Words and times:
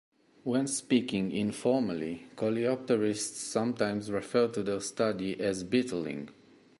When 0.43 0.65
speaking 0.65 1.31
informally, 1.31 2.25
coleopterists 2.35 3.35
sometimes 3.35 4.09
refer 4.09 4.47
to 4.47 4.63
their 4.63 4.81
study 4.81 5.39
as 5.39 5.63
"beetling". 5.63 6.29